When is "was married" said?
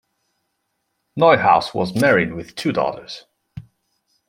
1.75-2.33